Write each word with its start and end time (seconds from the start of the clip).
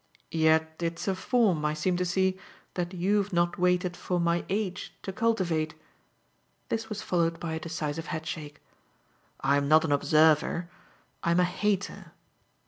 "Yet 0.31 0.77
it's 0.79 1.07
a 1.07 1.13
form, 1.13 1.63
I 1.63 1.75
seem 1.75 1.95
to 1.97 2.05
see, 2.05 2.35
that 2.73 2.91
you've 2.91 3.31
not 3.31 3.59
waited 3.59 3.95
for 3.95 4.19
my 4.19 4.43
age 4.49 4.95
to 5.03 5.13
cultivate." 5.13 5.75
This 6.69 6.89
was 6.89 7.03
followed 7.03 7.39
by 7.39 7.53
a 7.53 7.59
decisive 7.59 8.07
headshake. 8.07 8.63
"I'm 9.41 9.67
not 9.67 9.85
an 9.85 9.91
observer. 9.91 10.71
I'm 11.23 11.39
a 11.39 11.43
hater." 11.43 12.13